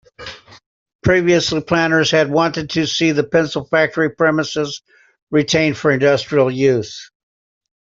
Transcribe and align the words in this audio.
Previously, 1.03 1.61
planners 1.61 2.09
had 2.09 2.31
wanted 2.31 2.71
to 2.71 2.87
see 2.87 3.11
the 3.11 3.23
pencil 3.23 3.65
factory 3.65 4.09
premises 4.09 4.81
retained 5.29 5.77
for 5.77 5.91
industrial 5.91 6.49
use. 6.49 7.11